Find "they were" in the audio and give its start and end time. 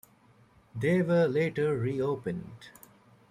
0.75-1.27